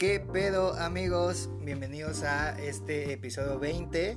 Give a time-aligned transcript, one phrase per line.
[0.00, 1.50] ¿Qué pedo amigos?
[1.60, 4.16] Bienvenidos a este episodio 20.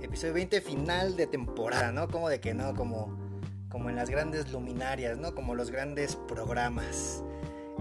[0.00, 2.08] Episodio 20 final de temporada, ¿no?
[2.08, 3.14] Como de que no, como,
[3.68, 5.34] como en las grandes luminarias, ¿no?
[5.34, 7.22] Como los grandes programas.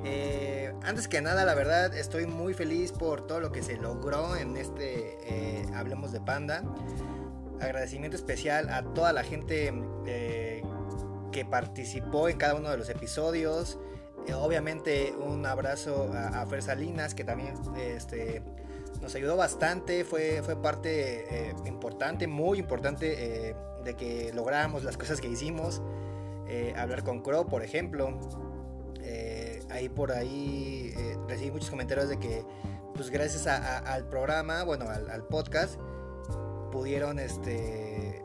[0.04, 4.36] Eh, antes que nada, la verdad, estoy muy feliz por todo lo que se logró
[4.36, 6.62] en este eh, Hablemos de Panda.
[7.62, 9.74] Agradecimiento especial a toda la gente
[10.06, 10.62] eh,
[11.32, 13.80] que participó en cada uno de los episodios.
[14.34, 18.42] Obviamente un abrazo a, Fer Salinas que también este,
[19.02, 20.04] nos ayudó bastante.
[20.06, 25.82] Fue, fue parte importante, muy importante de que logramos las cosas que hicimos.
[26.78, 28.20] hablar con Crow, por ejemplo
[29.74, 32.46] ahí por ahí eh, recibí muchos comentarios de que,
[32.94, 35.80] pues gracias al programa, bueno, al, podcast,
[36.72, 38.24] pudieron este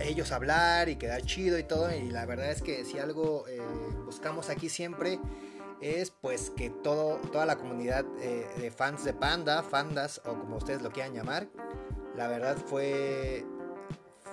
[0.00, 1.92] ellos hablar y quedar chido y todo.
[1.92, 3.58] Y la verdad es que si algo eh,
[4.08, 5.20] buscamos aquí siempre
[5.82, 10.56] es pues que todo, toda la comunidad eh, de fans de Panda, fandas o como
[10.56, 11.46] ustedes lo quieran llamar,
[12.16, 13.44] la verdad fue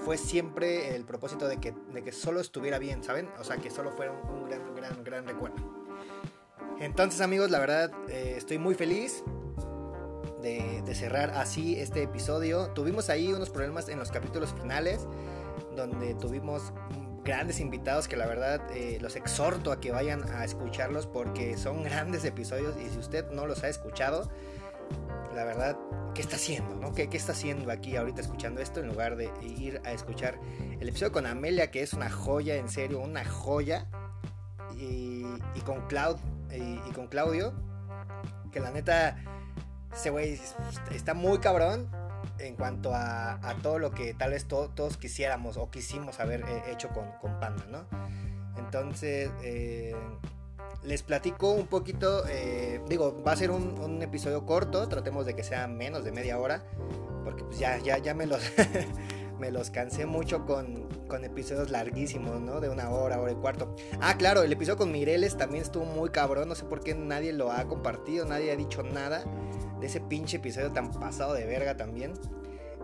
[0.06, 3.30] fue siempre el propósito de que, de que solo estuviera bien, ¿saben?
[3.38, 5.58] O sea, que solo fuera un, gran, gran, gran recuerdo.
[6.80, 9.24] Entonces amigos, la verdad eh, estoy muy feliz
[10.42, 12.70] de, cerrar así este episodio.
[12.70, 15.06] Tuvimos ahí unos problemas en los capítulos finales,
[15.76, 16.72] donde tuvimos
[17.26, 21.84] grandes invitados que la verdad eh, los exhorto a que vayan a escucharlos porque son
[21.84, 24.32] grandes episodios y si usted no los ha escuchado,
[25.34, 25.78] la verdad,
[26.14, 26.76] ¿qué está haciendo?
[26.76, 26.94] No?
[26.94, 30.40] ¿Qué, está haciendo aquí ahorita escuchando esto en lugar de ir a escuchar
[30.80, 33.88] el episodio con Amelia, que es una joya, en serio, una joya?
[34.78, 36.18] Y, y con Cloud,
[36.54, 37.54] y, con Claudio,
[38.52, 39.18] que la neta,
[39.94, 40.40] ese güey
[40.92, 41.90] está muy cabrón
[42.40, 46.90] en cuanto a, todo lo que tal vez todos quisiéramos o quisimos haber eh, hecho
[46.90, 47.06] con,
[47.40, 47.86] Panda, ¿no?
[48.58, 49.96] Entonces, eh,
[50.84, 55.44] les platico un poquito, eh, digo, va a ser un, episodio corto, tratemos de que
[55.44, 56.64] sea menos de media hora,
[57.24, 58.42] porque pues ya, ya, ya me los...
[59.40, 60.88] me los cansé mucho con,
[61.24, 62.62] episodios larguísimos, ¿no?
[62.62, 63.76] De una hora, hora y cuarto.
[64.00, 66.48] Ah, claro, el episodio con Mireles también estuvo muy cabrón.
[66.48, 69.26] No sé por qué nadie lo ha compartido, nadie ha dicho nada
[69.80, 72.14] de ese pinche episodio tan pasado de verga también.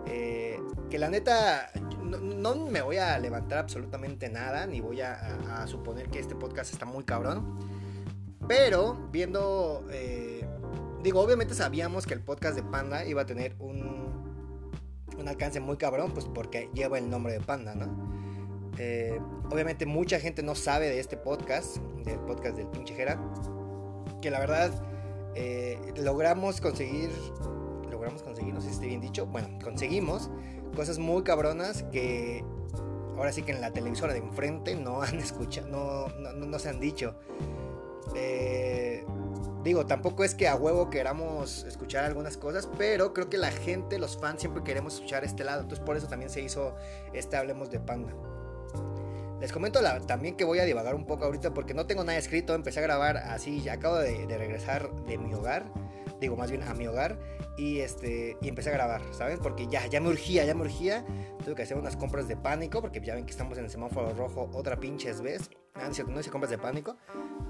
[0.07, 0.59] Eh,
[0.89, 1.71] que la neta,
[2.03, 6.85] no, me voy a levantar absolutamente nada, ni voy a, suponer que este podcast está
[6.85, 7.59] muy cabrón.
[8.47, 10.45] Pero viendo, eh,
[11.03, 14.01] digo, obviamente sabíamos que el podcast de Panda iba a tener un
[15.21, 17.87] un alcance muy cabrón, pues porque lleva el nombre de Panda, ¿no?
[18.77, 19.19] Eh,
[19.49, 23.19] obviamente mucha gente no sabe de este podcast, del podcast del pinche Jera,
[24.21, 24.71] que la verdad
[25.35, 27.09] eh, logramos conseguir,
[27.89, 30.29] logramos conseguir, no sé si esté bien dicho, bueno, conseguimos
[30.75, 32.43] cosas muy cabronas que
[33.17, 36.59] ahora sí que en la televisora de enfrente no han escuchado, no, no, no, no
[36.59, 37.15] se han dicho.
[38.15, 39.05] Eh,
[39.63, 43.99] Digo, tampoco es que a huevo queramos escuchar algunas cosas, pero creo que la gente,
[43.99, 45.61] los fans, siempre queremos escuchar este lado.
[45.61, 46.75] Entonces por eso también se hizo
[47.13, 48.11] este Hablemos de Panda.
[49.41, 52.53] Les comento también que voy a divagar un poco ahorita porque no tengo nada escrito.
[52.53, 55.65] Empecé a grabar así, ya acabo de, regresar de mi hogar.
[56.19, 57.17] Digo, más bien a mi hogar.
[57.57, 59.39] Y, este, y empecé a grabar, ¿saben?
[59.39, 61.03] Porque ya, ya me urgía, ya me urgía.
[61.43, 64.13] Tuve que hacer unas compras de pánico porque ya ven que estamos en el semáforo
[64.13, 65.49] rojo otra pinches vez.
[65.73, 66.95] Ah, no, no hice compras de pánico.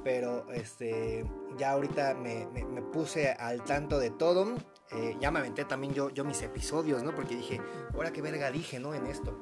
[0.05, 1.25] Pero este,
[1.57, 2.47] ya ahorita me,
[2.93, 4.55] puse al tanto de todo.
[4.93, 7.13] Eh, ya me aventé también yo, yo mis episodios, ¿no?
[7.13, 7.59] Porque dije,
[7.93, 8.95] ahora qué verga dije, ¿no?
[8.95, 9.37] En esto.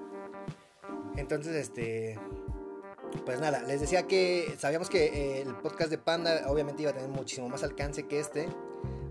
[1.15, 2.17] Entonces, este.
[3.25, 6.93] Pues nada, les decía que sabíamos que eh, el podcast de Panda obviamente iba a
[6.93, 8.47] tener muchísimo más alcance que este.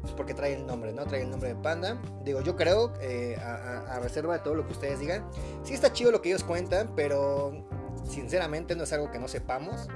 [0.00, 1.04] Pues porque trae el nombre, ¿no?
[1.06, 2.00] Trae el nombre de Panda.
[2.24, 5.28] Digo, yo creo, eh, a, reserva de todo lo que ustedes digan,
[5.64, 7.66] sí está chido lo que ellos cuentan, pero
[8.08, 9.88] sinceramente no es algo que no sepamos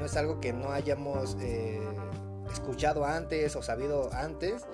[0.00, 1.78] no es algo que no hayamos eh,
[2.50, 4.66] escuchado antes o sabido antes.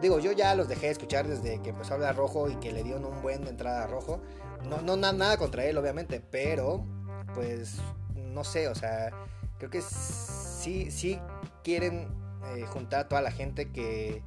[0.00, 2.72] Digo, yo ya los dejé de escuchar desde que empezó a hablar rojo y que
[2.72, 4.20] le dio un buen de entrada a rojo.
[4.64, 6.84] No, no nada contra él, obviamente, pero
[7.34, 7.78] pues
[8.14, 9.10] no sé, o sea,
[9.58, 11.20] creo que sí, sí
[11.62, 12.08] quieren
[12.56, 14.22] eh, juntar a toda la gente que,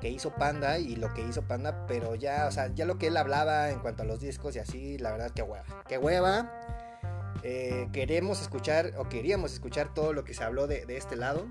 [0.00, 3.08] que hizo Panda y lo que hizo Panda, pero ya, o sea, ya lo que
[3.08, 5.64] él hablaba en cuanto a los discos y así, la verdad que hueva.
[5.86, 6.50] Que hueva.
[7.42, 11.46] Eh, queremos escuchar o queríamos escuchar todo lo que se habló de, este lado,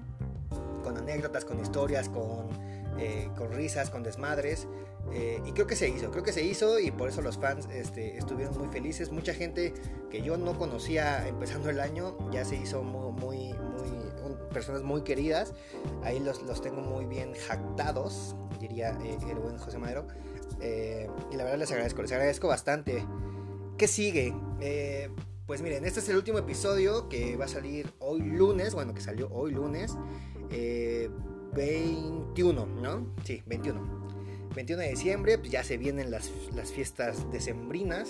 [0.83, 2.49] con anécdotas, con historias, con,
[2.97, 4.67] eh, con risas, con desmadres.
[5.11, 7.67] Eh, y creo que se hizo, creo que se hizo y por eso los fans
[7.71, 9.11] este, estuvieron muy felices.
[9.11, 9.73] Mucha gente
[10.09, 13.55] que yo no conocía empezando el año ya se hizo muy, muy,
[14.53, 15.53] personas muy queridas.
[16.03, 18.97] Ahí los, tengo muy bien jactados, diría
[19.29, 20.07] el buen José Madero.
[20.59, 23.05] y la verdad les agradezco, les agradezco bastante.
[23.77, 24.33] ¿Qué sigue?
[25.49, 29.01] Pues miren, este es el último episodio que va a salir hoy lunes, bueno, que
[29.01, 29.97] salió hoy lunes.
[30.51, 31.09] Eh,
[31.53, 33.13] 21, ¿no?
[33.23, 33.99] Sí, 21.
[34.55, 38.09] 21 de diciembre, pues ya se vienen las, las fiestas decembrinas.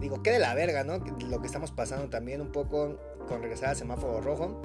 [0.00, 0.98] Digo, qué de la verga, ¿no?
[0.98, 4.60] Lo que estamos pasando también un poco con regresar al semáforo rojo.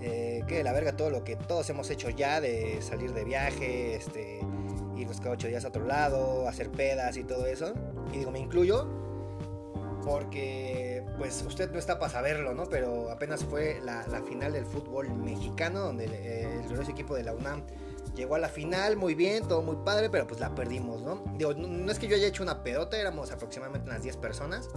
[0.00, 3.96] Eh, de la verga todo lo que todos hemos hecho ya de salir de viaje,
[3.96, 4.40] este,
[4.96, 7.74] irnos cada ocho días a otro lado, hacer pedas y todo eso.
[8.12, 8.88] Y digo, me incluyo
[10.04, 12.66] porque pues usted no está para saberlo, ¿no?
[12.66, 17.34] Pero apenas fue la, final del fútbol mexicano, donde eh, el glorioso equipo de la
[17.34, 17.64] UNAM
[18.14, 21.22] llegó a la final, muy bien, todo muy padre, pero pues la perdimos, ¿no?
[21.36, 24.68] Digo, no, es que yo haya hecho una pedota, éramos aproximadamente unas 10 personas.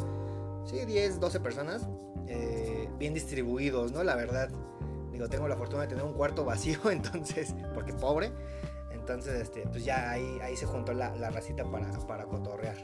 [0.65, 1.87] Sí, 10, 12 personas.
[2.27, 4.03] Eh, bien distribuidos, ¿no?
[4.03, 4.49] La verdad.
[5.11, 8.31] Digo, tengo la fortuna de tener un cuarto vacío, entonces, porque pobre.
[8.91, 12.77] Entonces, este, pues ya ahí, se juntó la, la racita para, para cotorrear.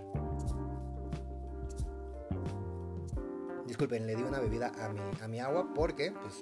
[3.77, 6.41] Disculpen, le di una bebida a mi, a mi agua porque, pues,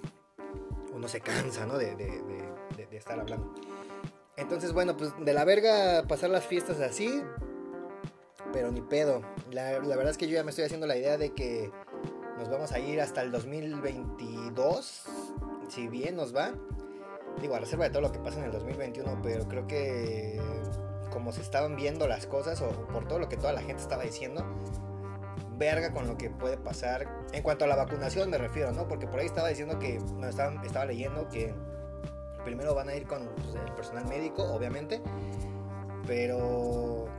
[0.93, 1.77] uno se cansa, ¿no?
[1.77, 3.53] De, de, estar hablando.
[4.37, 7.21] Entonces, bueno, pues de la verga pasar las fiestas así.
[8.53, 9.21] Pero ni pedo.
[9.51, 11.69] La, verdad es que yo ya me estoy haciendo la idea de que
[12.37, 15.03] nos vamos a ir hasta el 2022.
[15.67, 16.53] Si bien nos va.
[17.41, 19.19] Digo, a reserva de todo lo que pasa en el 2021.
[19.21, 20.39] Pero creo que
[21.11, 24.03] como se estaban viendo las cosas o por todo lo que toda la gente estaba
[24.03, 24.45] diciendo.
[25.57, 27.07] Verga con lo que puede pasar.
[27.31, 28.87] En cuanto a la vacunación me refiero, ¿no?
[28.87, 29.99] Porque por ahí estaba diciendo que...
[29.99, 31.53] No, estaba, estaba leyendo que
[32.45, 35.01] primero van a ir con pues, el personal médico, obviamente,
[36.07, 37.09] pero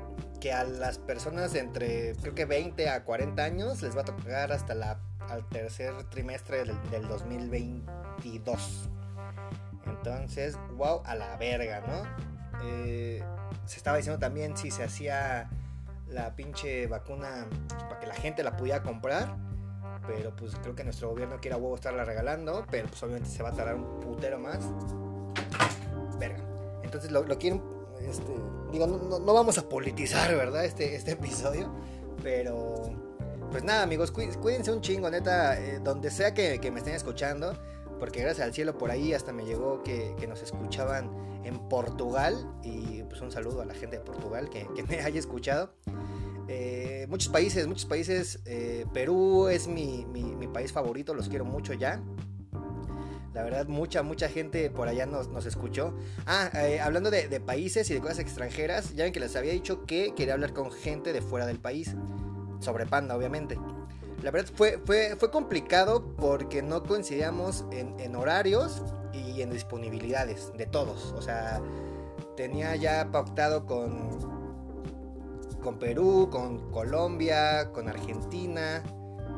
[0.41, 4.53] que a las personas entre creo que 20 a 40 años les va a tocar
[4.53, 8.89] hasta la, al tercer trimestre del, 2022.
[9.87, 12.03] Entonces, wow, a la verga, ¿no?
[12.65, 13.23] Eh,
[13.67, 15.51] se estaba diciendo también si se hacía
[16.09, 19.37] la pinche vacuna para que la gente la pudiera comprar.
[20.07, 22.65] Pero pues creo que nuestro gobierno quiere a huevo estarla regalando.
[22.71, 24.61] Pero pues obviamente se va a tardar un putero más
[26.19, 26.43] verga.
[26.83, 27.63] Entonces lo, quieren,
[28.01, 28.33] este,
[28.73, 30.65] digo, no, vamos a politizar, ¿verdad?
[30.65, 31.73] Este, este episodio,
[32.23, 32.85] pero
[33.51, 37.55] pues nada, amigos, cuídense un chingo, neta, eh, donde sea que, me estén escuchando,
[37.99, 41.11] porque gracias al cielo por ahí hasta me llegó que, nos escuchaban
[41.45, 45.73] en Portugal, y pues un saludo a la gente de Portugal que, me haya escuchado.
[46.49, 51.73] Eh, muchos países, muchos países, eh, Perú es mi, mi país favorito, los quiero mucho
[51.73, 52.03] ya.
[53.37, 55.95] La verdad, mucha, mucha gente por allá nos, nos escuchó.
[56.25, 59.85] Ah, eh, hablando de, países y de cosas extranjeras, ya ven que les había dicho
[59.85, 61.95] que quería hablar con gente de fuera del país.
[62.61, 63.59] Sobre Panda, obviamente.
[64.23, 68.83] La verdad fue, fue, fue complicado porque no coincidíamos en, horarios
[69.13, 71.13] y en disponibilidades de todos.
[71.13, 71.61] O sea,
[72.37, 74.09] tenía ya pactado con,
[75.63, 78.83] con Perú, con Colombia, con Argentina,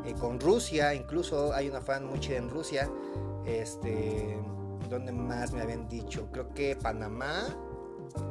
[0.05, 0.93] eh, con Rusia.
[0.93, 2.89] Incluso hay una fan muy chida en Rusia.
[3.45, 4.39] Este,
[4.89, 6.29] ¿dónde más me habían dicho?
[6.31, 7.47] Creo que Panamá,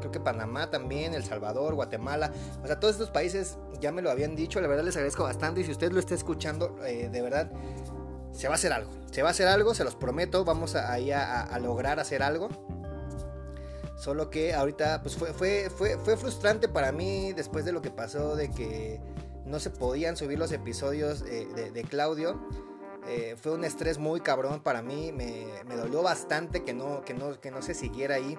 [0.00, 2.32] creo que Panamá también, El Salvador, Guatemala,
[2.62, 5.60] o sea, todos estos países ya me lo habían dicho, la verdad les agradezco bastante
[5.60, 7.50] y si usted lo está escuchando, eh, de verdad,
[8.32, 10.92] se va a hacer algo, se va a hacer algo, se los prometo, vamos a,
[10.92, 12.48] ahí a, lograr hacer algo.
[13.96, 17.90] Solo que ahorita pues fue, fue, fue, fue frustrante para mí después de lo que
[17.90, 19.00] pasó de que
[19.44, 22.38] no se podían subir los episodios eh, de Claudio
[23.08, 25.12] eh, fue un estrés muy cabrón para mí.
[25.12, 28.38] Me, dolió bastante que no, que no, que no se siguiera ahí.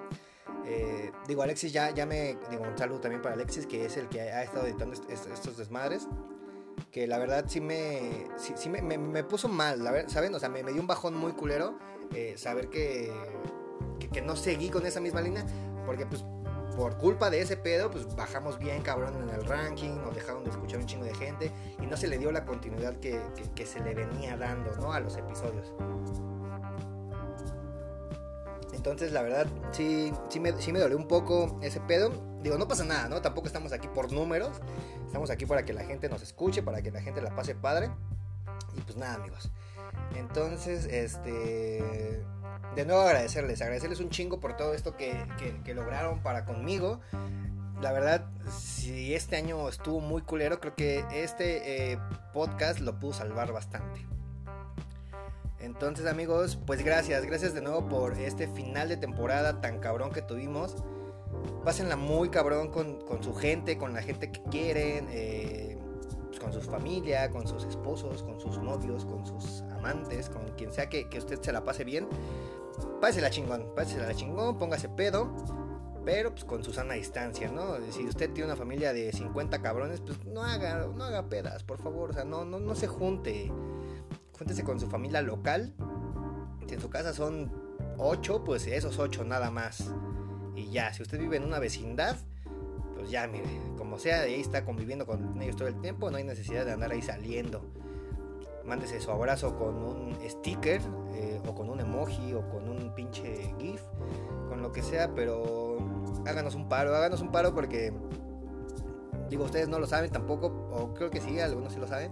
[0.65, 2.37] Eh, digo, Alexis ya, ya me.
[2.49, 6.07] Digo, un saludo también para Alexis, que es el que ha estado editando estos desmadres.
[6.91, 8.27] Que la verdad sí me.
[8.37, 10.33] Sí, me, puso mal, ¿saben?
[10.33, 11.77] O sea, me, dio un bajón muy culero.
[12.13, 13.11] Eh, saber que,
[13.99, 15.45] que, que no seguí con esa misma línea.
[15.85, 16.23] Porque, pues,
[16.79, 20.51] por culpa de ese pedo, pues bajamos bien cabrón en el ranking, nos dejaron de
[20.51, 21.51] escuchar un chingo de gente
[21.81, 23.19] y no se le dio la continuidad que,
[23.65, 24.93] se le venía dando, ¿no?
[24.93, 25.73] A los episodios.
[28.79, 32.13] Entonces, la verdad, sí, sí me, sí me dolió un poco ese pedo.
[32.41, 33.21] Digo, no pasa nada, ¿no?
[33.21, 34.62] Tampoco estamos aquí por números.
[35.05, 37.91] Estamos aquí para que la gente nos escuche, para que la gente la pase padre.
[38.77, 39.51] Y pues nada, amigos.
[40.15, 42.24] Entonces, este
[42.74, 45.25] de nuevo agradecerles, agradecerles un chingo por todo esto que,
[45.75, 47.01] lograron para conmigo.
[47.81, 52.00] La verdad, si este año estuvo muy culero, creo que este eh,
[52.31, 54.07] podcast lo pudo salvar bastante.
[55.69, 60.21] Entonces amigos, pues gracias, gracias de nuevo por este final de temporada tan cabrón que
[60.21, 60.75] tuvimos.
[61.63, 65.77] Pásenla muy cabrón con, su gente, con la gente que quieren, eh,
[66.27, 70.73] pues con su familia, con sus esposos, con sus novios, con sus amantes, con quien
[70.73, 72.07] sea que, que usted se la pase bien
[73.01, 75.29] la chingón, la chingón, póngase pedo,
[76.05, 77.77] pero pues con su sana distancia, ¿no?
[77.91, 81.79] Si usted tiene una familia de 50 cabrones, pues no haga, no haga pedas, por
[81.81, 83.51] favor, o sea, no, no, no se junte.
[84.39, 85.74] Júntese con su familia local.
[86.65, 87.51] Si en su casa son
[87.98, 89.91] 8, pues esos 8 nada más.
[90.55, 92.15] Y ya, si usted vive en una vecindad,
[92.96, 93.43] pues ya, mire,
[93.77, 96.91] como sea, ahí está conviviendo con ellos todo el tiempo, no hay necesidad de andar
[96.91, 97.65] ahí saliendo.
[98.65, 100.79] Mándese su abrazo con un sticker,
[101.15, 103.81] eh, o con un emoji, o con un pinche GIF,
[104.48, 105.77] con lo que sea, pero
[106.25, 107.91] háganos un paro, háganos un paro porque,
[109.29, 112.12] digo, ustedes no lo saben tampoco, o creo que sí, algunos sí lo saben,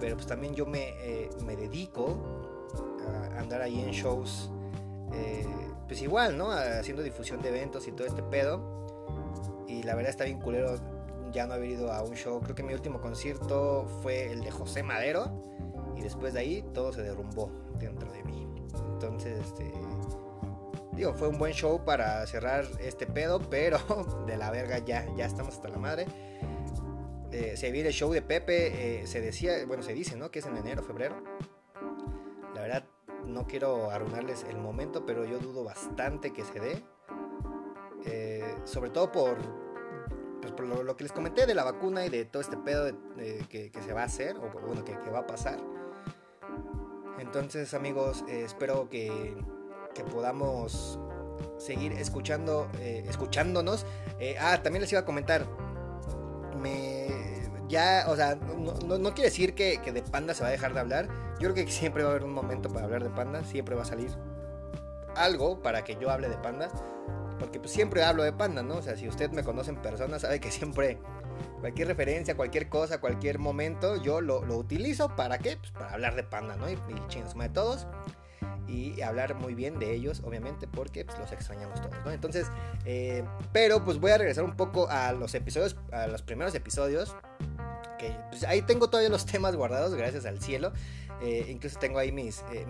[0.00, 2.16] pero pues también yo me, eh, me dedico
[3.06, 4.50] a andar ahí en shows,
[5.12, 5.46] eh,
[5.86, 6.50] pues igual, ¿no?
[6.50, 9.66] Haciendo difusión de eventos y todo este pedo.
[9.66, 10.76] Y la verdad está bien culero
[11.32, 12.40] ya no haber ido a un show.
[12.40, 15.42] Creo que mi último concierto fue el de José Madero.
[15.96, 18.46] Y después de ahí todo se derrumbó dentro de mí.
[18.92, 19.72] Entonces, este.
[20.92, 23.78] Digo, fue un buen show para cerrar este pedo, pero
[24.26, 26.06] de la verga ya, ya estamos hasta la madre.
[27.30, 30.30] Eh, se viene el show de Pepe, eh, se decía, bueno, se dice, ¿no?
[30.30, 31.22] Que es en enero, febrero.
[32.54, 32.84] La verdad,
[33.26, 36.82] no quiero arruinarles el momento, pero yo dudo bastante que se dé.
[38.06, 39.36] Eh, sobre todo por,
[40.40, 43.70] pues, por lo, que les comenté de la vacuna y de todo este pedo que,
[43.84, 45.58] se va a hacer, o bueno, que, va a pasar.
[47.18, 49.36] Entonces, amigos, espero que,
[49.94, 50.98] que, podamos
[51.58, 53.84] seguir escuchando, escuchándonos.
[54.40, 55.46] ah, también les iba a comentar.
[56.56, 56.97] Me,
[57.68, 60.74] ya, o sea, no, no, quiere decir que, que, de Panda se va a dejar
[60.74, 61.08] de hablar.
[61.40, 63.44] Yo creo que siempre va a haber un momento para hablar de Panda.
[63.44, 64.10] Siempre va a salir
[65.14, 66.70] algo para que yo hable de Panda.
[67.38, 68.76] Porque pues, siempre hablo de Panda, ¿no?
[68.76, 70.98] O sea, si usted me conoce en persona, sabe que siempre
[71.60, 75.14] cualquier referencia, cualquier cosa, cualquier momento, yo lo, utilizo.
[75.14, 75.56] ¿Para qué?
[75.56, 76.68] Pues para hablar de Panda, ¿no?
[76.68, 77.86] Y, y de todos.
[78.66, 82.10] Y hablar muy bien de ellos, obviamente, porque pues, los extrañamos todos, ¿no?
[82.12, 82.48] Entonces,
[82.84, 87.16] eh, pero pues voy a regresar un poco a los episodios, a los primeros episodios.
[88.30, 90.72] Pues, ahí tengo todavía los temas guardados, gracias al cielo.
[91.20, 92.66] Eh, incluso tengo ahí mis, eh,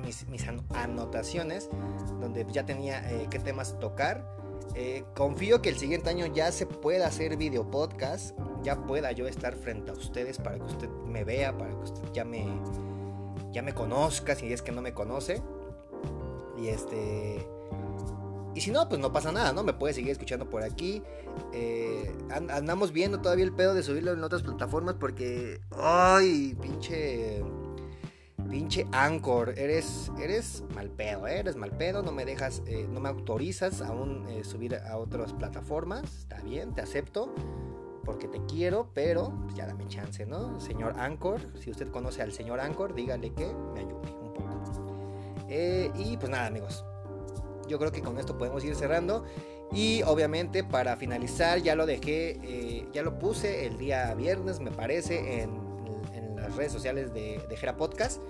[0.74, 1.68] anotaciones
[2.20, 4.38] donde ya tenía qué temas tocar.
[4.74, 9.26] Eh, confío que el siguiente año ya se pueda hacer video podcast, ya pueda yo
[9.26, 14.34] estar frente a ustedes para que usted me vea, para que usted ya me conozca,
[14.34, 15.42] si es que no me conoce.
[16.58, 17.57] Y este...
[18.58, 19.62] Y si no, pues no pasa nada, ¿no?
[19.62, 21.00] Me puede seguir escuchando por aquí.
[21.52, 25.60] Eh, andamos viendo todavía el pedo de subirlo en otras plataformas porque...
[25.80, 26.56] ¡Ay!
[26.60, 27.40] Pinche
[28.50, 31.38] Pinche Anchor, eres, eres mal pedo, ¿eh?
[31.38, 35.32] eres mal pedo, no me dejas, eh, no me autorizas aún eh, subir a otras
[35.34, 37.32] plataformas, está bien, te acepto,
[38.04, 40.58] porque te quiero, pero pues, ya dame chance, ¿no?
[40.58, 45.44] Señor Anchor, si usted conoce al señor Anchor, dígale que me ayude un poco.
[45.48, 46.84] y pues nada, amigos,
[47.68, 49.24] yo creo que con esto podemos ir cerrando.
[49.72, 55.42] Y obviamente para finalizar ya lo dejé, ya lo puse el día viernes me parece
[55.42, 55.68] en
[56.56, 58.22] redes sociales de, de Gera Podcast,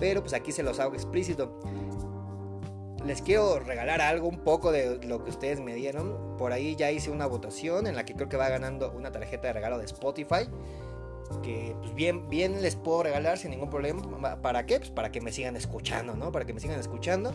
[0.00, 1.58] pero pues aquí se los hago explícito.
[3.04, 6.36] Les quiero regalar algo, un poco de lo que ustedes me dieron.
[6.38, 9.48] Por ahí ya hice una votación en la que creo que va ganando una tarjeta
[9.48, 10.48] de regalo de Spotify.
[11.42, 14.40] Que pues bien, bien les puedo regalar sin ningún problema.
[14.40, 14.78] ¿Para qué?
[14.78, 16.32] Pues para que me sigan escuchando, ¿no?
[16.32, 17.34] Para que me sigan escuchando.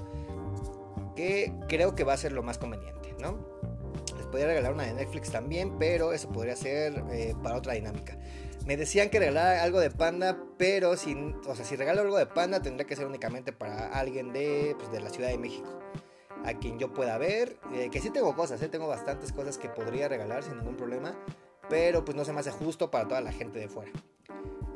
[1.19, 3.45] Que creo que va a ser lo más conveniente, ¿no?
[4.15, 8.17] Les podría regalar una de Netflix también, pero eso podría ser eh, para otra dinámica.
[8.65, 12.25] Me decían que regalara algo de panda, pero si, o sea, si regalo algo de
[12.25, 15.67] panda tendría que ser únicamente para alguien de, pues, de la Ciudad de México.
[16.45, 17.57] A quien yo pueda ver.
[17.73, 18.69] Eh, que sí tengo cosas, ¿eh?
[18.69, 21.21] tengo bastantes cosas que podría regalar sin ningún problema.
[21.67, 23.91] Pero pues no se me hace justo para toda la gente de fuera.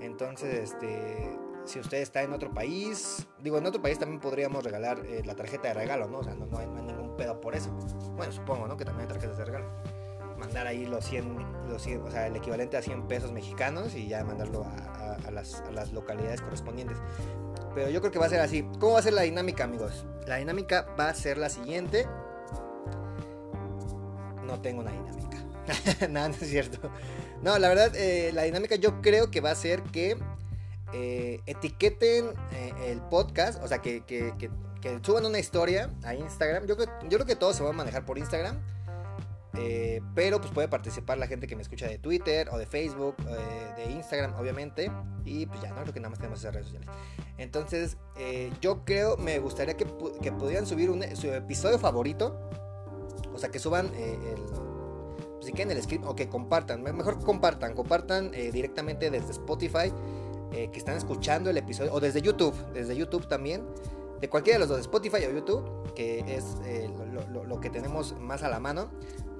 [0.01, 4.99] Entonces, este, si usted está en otro país, digo, en otro país también podríamos regalar
[5.05, 6.19] eh, la tarjeta de regalo, ¿no?
[6.19, 7.71] O sea, no, no, hay, ningún pedo por eso.
[8.15, 8.77] Bueno, supongo, ¿no?
[8.77, 9.67] Que también hay tarjetas de regalo
[10.43, 14.23] mandar ahí los 100, los o sea, el equivalente a 100 pesos mexicanos y ya
[14.23, 16.97] mandarlo a, las, localidades correspondientes.
[17.73, 18.63] Pero yo creo que va a ser así.
[18.79, 20.05] ¿Cómo va a ser la dinámica, amigos?
[20.27, 22.07] La dinámica va a ser la siguiente.
[24.45, 25.37] No tengo una dinámica.
[26.09, 26.91] Nada, no es cierto.
[27.41, 30.17] No, la verdad, eh, la dinámica yo creo que va a ser que
[30.93, 34.03] eh, etiqueten eh, el podcast, o sea, que,
[35.01, 36.67] suban una historia a Instagram.
[36.67, 38.61] Yo, creo que todo se va a manejar por Instagram.
[39.55, 43.15] Eh, pero pues puede participar la gente que me escucha de Twitter o de Facebook,
[43.17, 44.91] de Instagram, obviamente.
[45.25, 46.89] Y pues ya, no creo que nada más tenemos esas redes sociales.
[47.37, 47.97] Entonces,
[48.61, 52.39] yo creo, me gustaría que, pudieran subir su episodio favorito.
[53.33, 54.41] O sea, que suban el,
[55.35, 56.83] pues, si quieren el script o que compartan.
[56.83, 59.91] Mejor compartan, compartan directamente desde Spotify.
[60.53, 61.93] Que están escuchando el episodio.
[61.93, 63.65] O desde YouTube, desde YouTube también
[64.21, 66.55] de cualquiera de los dos, Spotify o YouTube, que es
[67.31, 68.89] lo, lo, que tenemos más a la mano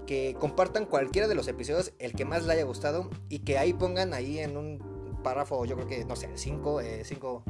[0.05, 3.73] que compartan cualquiera de los episodios, el que más les haya gustado, y que ahí
[3.73, 4.79] pongan ahí en un
[5.23, 7.43] párrafo, yo creo que, no sé, cinco, eh, cinco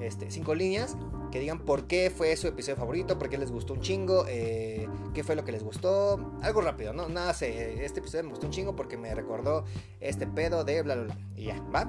[0.00, 0.96] este, cinco líneas
[1.30, 4.88] que digan por qué fue su episodio favorito, por qué les gustó un chingo, eh,
[5.14, 7.08] qué fue lo que les gustó, algo rápido, ¿no?
[7.08, 9.64] Nada sé, este episodio me gustó un chingo porque me recordó
[10.00, 11.18] este pedo de bla, bla, bla.
[11.36, 11.88] Y ya, ¿va?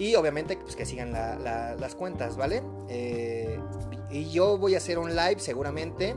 [0.00, 2.62] Y obviamente pues, que sigan las cuentas, ¿vale?
[2.88, 3.60] Eh,
[4.10, 6.16] y yo voy a hacer un live seguramente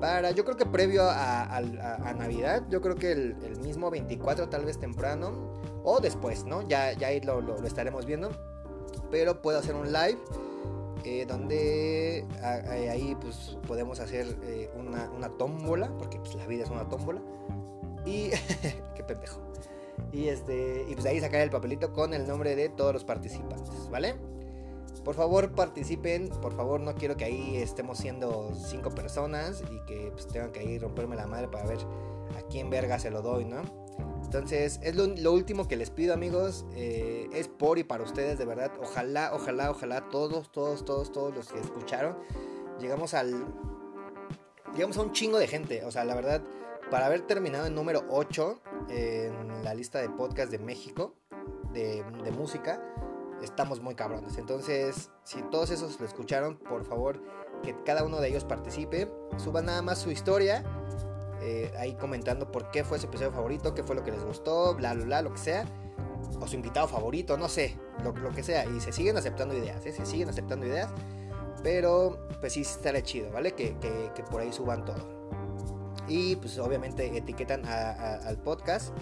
[0.00, 1.60] para, yo creo que previo a,
[2.16, 5.32] Navidad, yo creo que el, mismo 24 tal vez temprano
[5.82, 6.66] o después, ¿no?
[6.68, 8.30] Ya, ya ahí lo, estaremos viendo.
[9.10, 10.18] Pero puedo hacer un live
[11.04, 16.70] eh, donde ahí pues podemos hacer eh, una, una, tómbola, porque pues, la vida es
[16.70, 17.20] una tómbola.
[18.06, 18.30] Y
[18.94, 19.40] qué pendejo.
[20.12, 23.90] Y este y pues ahí sacar el papelito con el nombre de todos los participantes,
[23.90, 24.16] ¿vale?
[25.04, 30.10] Por favor participen, por favor no quiero que ahí estemos siendo cinco personas y que
[30.12, 31.78] pues, tengan que ahí romperme la madre para ver
[32.36, 33.62] a quién verga se lo doy, ¿no?
[34.24, 38.44] Entonces es lo, último que les pido amigos, eh, es por y para ustedes de
[38.44, 42.16] verdad, ojalá, ojalá, ojalá todos, todos, todos, todos los que escucharon,
[42.78, 43.46] llegamos al...
[44.74, 46.42] Llegamos a un chingo de gente, o sea, la verdad,
[46.90, 51.14] para haber terminado en número 8 en la lista de podcast de México,
[51.72, 52.82] de, música,
[53.42, 54.38] estamos muy cabrones.
[54.38, 57.22] Entonces, si todos esos lo escucharon, por favor,
[57.62, 59.10] que cada uno de ellos participe.
[59.36, 60.64] Suban nada más su historia.
[61.40, 64.74] Eh, ahí comentando por qué fue su episodio favorito, qué fue lo que les gustó,
[64.74, 65.64] bla, bla, bla, lo que sea.
[66.40, 68.64] O su invitado favorito, no sé, lo, que sea.
[68.66, 69.92] Y se siguen aceptando ideas, ¿eh?
[69.92, 70.90] se siguen aceptando ideas.
[71.62, 73.52] Pero, pues sí, estará chido, ¿vale?
[73.52, 73.74] Que,
[74.30, 75.17] por ahí suban todo.
[76.08, 78.92] Y pues obviamente etiquetan al podcast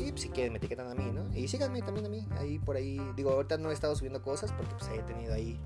[0.00, 1.28] y pues, si quieren me etiquetan a mí, ¿no?
[1.34, 2.98] Y síganme también a mí, ahí por ahí.
[3.16, 5.60] Digo, ahorita no he estado subiendo cosas porque pues he tenido ahí,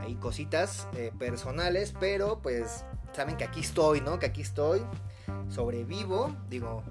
[0.00, 4.18] ahí cositas eh, personales, pero pues saben que aquí estoy, ¿no?
[4.18, 4.82] Que aquí estoy,
[5.48, 6.82] sobrevivo, digo,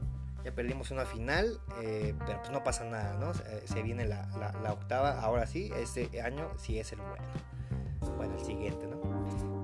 [0.43, 3.33] ya perdimos una final, eh, pero pues no pasa nada, ¿no?
[3.33, 4.27] Se, viene la,
[4.71, 8.15] octava, ahora sí, este año sí es el bueno.
[8.17, 9.02] Bueno, el siguiente, ¿no?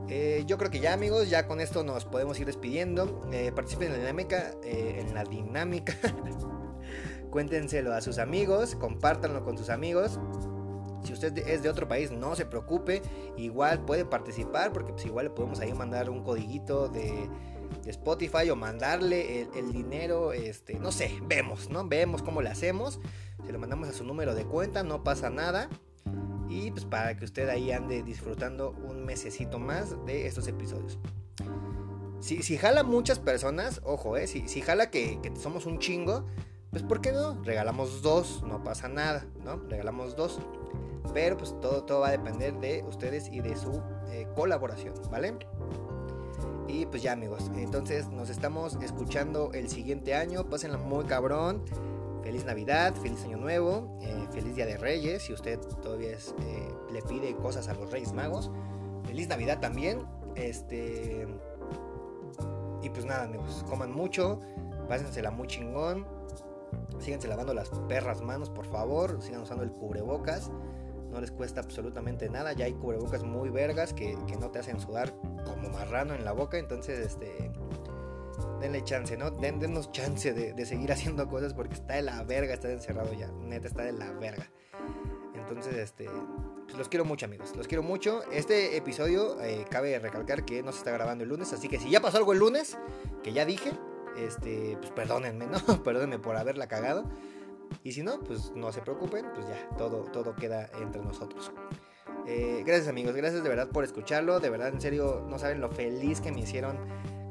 [0.10, 3.30] Eh, yo creo que ya amigos, ya con esto nos podemos ir despidiendo.
[3.56, 5.96] participen en la dinámica, en la dinámica
[7.30, 10.20] cuéntenselo a sus amigos, compártanlo con sus amigos.
[11.04, 13.02] Si usted es de otro país, no se preocupe,
[13.38, 17.30] igual puede participar porque pues igual le podemos ahí mandar un codiguito de,
[17.86, 21.88] Spotify o mandarle el, dinero, este, no sé, vemos, ¿no?
[21.88, 23.00] Vemos cómo le hacemos.
[23.46, 25.70] Se lo mandamos a su número de cuenta, no pasa nada.
[26.50, 30.98] Y pues para que usted ahí ande disfrutando un mesecito más de estos episodios.
[32.20, 36.26] Si, si jala muchas personas, ojo, eh, si, si jala que, que somos un chingo,
[36.72, 37.42] pues ¿por qué no?
[37.44, 39.58] Regalamos dos, no pasa nada, ¿no?
[39.70, 40.40] Regalamos dos.
[41.14, 43.82] Pero pues todo, todo va a depender de ustedes y de su
[44.12, 45.34] eh, colaboración, ¿vale?
[46.68, 50.48] Y pues ya amigos, entonces nos estamos escuchando el siguiente año.
[50.50, 51.64] Pásenla muy cabrón.
[52.24, 55.24] Feliz Navidad, feliz Año Nuevo, eh, feliz Día de Reyes.
[55.24, 58.52] Si usted todavía eh, le pide cosas a los Reyes Magos.
[59.06, 60.06] Feliz Navidad también.
[60.36, 61.28] Este.
[62.82, 63.30] Y pues nada,
[63.68, 64.40] coman mucho,
[64.88, 66.06] pásensela muy chingón
[67.00, 69.22] Síganse lavando las perras manos, por favor.
[69.22, 70.52] Sigan usando el cubrebocas.
[71.12, 72.54] No les cuesta absolutamente nada.
[72.54, 75.14] Ya hay cubrebocas muy vergas que, no te hacen sudar
[75.46, 76.58] como marrano en la boca.
[76.58, 77.52] Entonces, este.
[78.60, 79.32] Denle chance, ¿no?
[79.32, 83.32] Den, denos chance de, seguir haciendo cosas porque está de la verga estar encerrado ya.
[83.32, 84.50] Neta, está de la verga.
[85.36, 86.10] Entonces, este.
[86.66, 87.56] Pues los quiero mucho, amigos.
[87.56, 88.22] Los quiero mucho.
[88.32, 91.52] Este episodio, eh, cabe recalcar que no se está grabando el lunes.
[91.54, 92.78] Así que si ya pasó algo el lunes,
[93.24, 93.72] que ya dije,
[94.18, 95.60] este, pues perdónenme, ¿no?
[95.84, 97.06] Perdónenme por haberla cagado.
[97.84, 101.52] Y si no, pues no se preocupen, pues ya, todo, todo queda entre nosotros.
[102.28, 104.40] Eh, gracias amigos, gracias de verdad por escucharlo.
[104.40, 106.78] De verdad, en serio, no saben lo feliz que me hicieron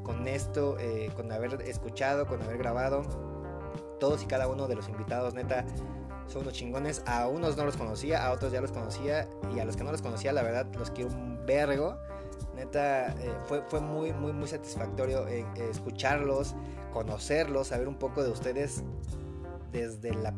[0.09, 3.03] con esto, eh, con haber escuchado, con haber grabado.
[3.99, 5.65] Todos y cada uno de los invitados, neta,
[6.25, 7.03] son unos chingones.
[7.05, 9.27] A unos no los conocía, a otros ya los conocía.
[9.55, 11.95] Y a los que no los conocía, la verdad, los quiero un vergo.
[12.55, 16.55] Neta, eh, fue, fue muy, muy, muy satisfactorio eh, escucharlos,
[16.91, 18.83] conocerlos, saber un poco de ustedes
[19.71, 20.33] desde la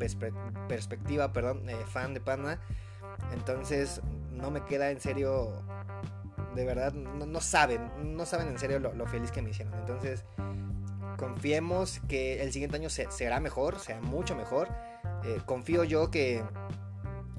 [0.68, 2.60] perspectiva, perdón, fan de Panda.
[3.32, 5.64] Entonces, no me queda en serio,
[6.56, 9.74] de verdad, no, saben, no saben en serio lo, feliz que me hicieron.
[9.76, 10.26] Entonces,
[11.18, 14.70] confiemos que el siguiente año será mejor, sea mucho mejor.
[15.46, 16.44] confío yo que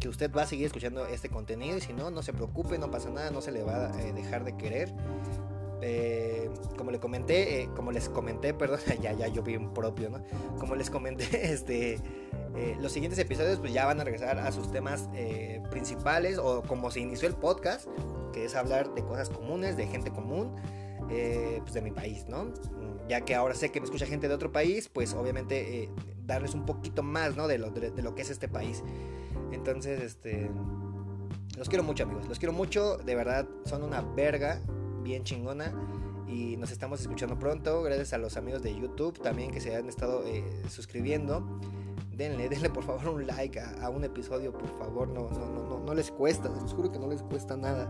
[0.03, 2.90] que usted va a seguir escuchando este contenido y si no, no se preocupe, no
[2.90, 4.92] pasa nada, no se le va a eh, dejar de querer.
[5.81, 10.25] Eh, como le comenté, eh, como les comenté, perdón, ya, ya yo vi propio, ¿no?
[10.59, 12.01] Como les comenté, este,
[12.81, 15.09] los siguientes episodios pues ya van a regresar a sus temas
[15.70, 17.88] principales o como se inició el podcast,
[18.33, 20.57] que es hablar de cosas comunes, de gente común,
[21.07, 22.53] pues de mi país, ¿no?
[23.09, 25.90] Ya que ahora sé que me escucha gente de otro país, pues obviamente
[26.27, 27.49] darles un poquito más, ¿no?
[27.49, 28.83] De lo, de lo que es este país.
[29.53, 30.51] Entonces, este.
[31.57, 34.61] los quiero mucho amigos, los quiero mucho, de verdad son una verga
[35.03, 35.75] bien chingona
[36.27, 37.83] y nos estamos escuchando pronto.
[37.83, 41.61] Gracias a los amigos de YouTube también que se han estado eh, suscribiendo.
[42.16, 45.09] Denle, denle por favor un like a, un episodio, por favor.
[45.09, 47.88] No, no, no, no, les cuesta, les juro que no les cuesta nada.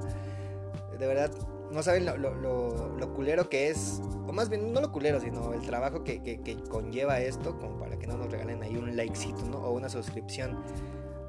[0.98, 1.30] De verdad,
[1.72, 5.62] no saben lo, lo, culero que es, o más bien no lo culero, sino el
[5.62, 9.58] trabajo que, que, conlleva esto, como para que no nos regalen ahí un likecito, ¿no?
[9.58, 10.62] O una suscripción.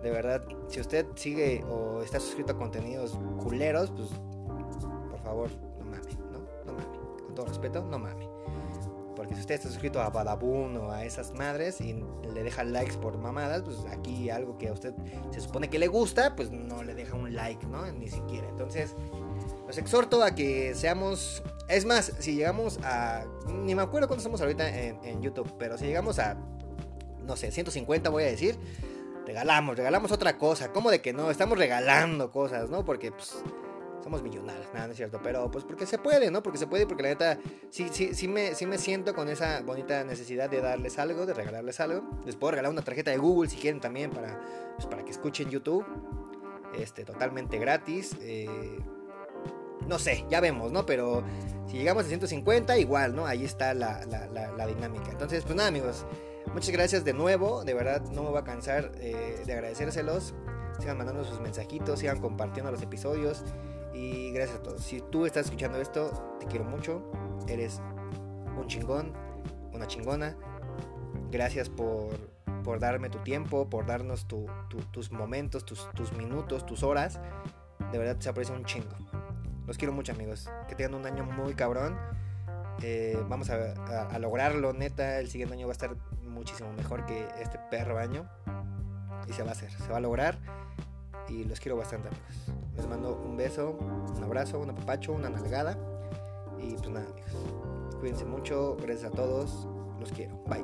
[0.03, 4.09] De verdad, si usted sigue o está suscrito a contenidos culeros, pues
[5.09, 5.49] por favor,
[7.33, 8.22] todo respeto, no mames.
[9.33, 13.17] Si usted está suscrito a Badabun o a esas madres y le deja likes por
[13.17, 14.93] mamadas, pues aquí algo que a usted
[15.31, 17.91] se supone que le gusta, pues no le deja un like, ¿no?
[17.91, 18.47] Ni siquiera.
[18.49, 18.95] Entonces,
[19.67, 21.43] los exhorto a que seamos.
[21.67, 23.25] Es más, si llegamos a.
[23.47, 26.37] Ni me acuerdo cuánto estamos ahorita en, en YouTube, pero si llegamos a.
[27.25, 28.57] No sé, 150 voy a decir.
[29.25, 30.73] Regalamos, regalamos otra cosa.
[30.73, 31.31] ¿Cómo de que no?
[31.31, 32.83] Estamos regalando cosas, ¿no?
[32.83, 33.41] Porque, pues
[34.03, 36.43] somos millonarios, nada, no es cierto, pero pues porque se puede, ¿no?
[36.43, 37.39] Porque se puede, porque la neta,
[37.69, 41.33] sí, sí, sí, me, sí me siento con esa bonita necesidad de darles algo, de
[41.33, 42.03] regalarles algo.
[42.25, 44.39] Les puedo regalar una tarjeta de Google si quieren también para,
[44.75, 45.85] pues, para que escuchen YouTube,
[46.77, 48.15] este, totalmente gratis.
[48.21, 48.79] Eh,
[49.87, 50.85] no sé, ya vemos, ¿no?
[50.85, 51.23] Pero
[51.67, 53.25] si llegamos a 150, igual, ¿no?
[53.25, 55.11] Ahí está la, la, la, dinámica.
[55.11, 56.05] Entonces, pues nada, amigos.
[56.53, 57.63] Muchas gracias de nuevo.
[57.63, 60.33] De verdad, no me voy a cansar eh, de agradecérselos.
[60.79, 63.43] Sigan mandando sus mensajitos, sigan compartiendo los episodios.
[63.93, 64.81] Y gracias a todos.
[64.81, 67.03] Si tú estás escuchando esto, te quiero mucho.
[67.47, 67.81] Eres
[68.57, 69.13] un chingón,
[69.71, 70.35] una chingona.
[71.31, 72.09] Gracias por,
[72.63, 77.19] por darme tu tiempo, por darnos tus momentos, tus, minutos, tus horas.
[77.91, 78.95] De verdad se aprecia un chingo.
[79.67, 80.49] Los quiero mucho amigos.
[80.67, 81.95] Que tengan un año muy cabrón.
[82.81, 85.19] Eh, vamos a, lograrlo, neta.
[85.19, 88.27] El siguiente año va a estar muchísimo mejor que este perro año.
[89.27, 90.39] Y se va a hacer, se va a lograr.
[91.29, 92.62] Y los quiero bastante amigos.
[92.75, 93.77] Les mando un beso,
[94.17, 95.77] un abrazo, un apapacho, una nalgada.
[96.59, 97.31] Y pues nada, amigos.
[97.99, 98.77] Cuídense mucho.
[98.81, 99.67] Gracias a todos.
[99.99, 100.35] Los quiero.
[100.47, 100.63] Bye.